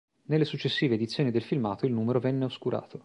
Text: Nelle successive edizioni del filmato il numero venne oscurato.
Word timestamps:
Nelle 0.23 0.45
successive 0.45 0.95
edizioni 0.95 1.29
del 1.29 1.43
filmato 1.43 1.85
il 1.85 1.93
numero 1.93 2.19
venne 2.19 2.45
oscurato. 2.45 2.99